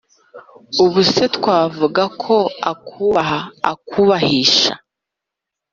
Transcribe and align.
ubu 0.83 0.99
se 1.11 1.23
twavuga 1.35 2.03
ko 2.21 2.35
akubaha?akubahisha? 2.71 4.73